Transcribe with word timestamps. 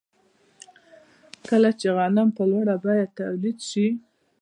کله 1.47 1.69
چې 1.79 1.87
غنم 1.97 2.27
په 2.37 2.43
لوړه 2.51 2.75
بیه 2.83 3.05
تولید 3.19 3.57
شي 3.69 3.87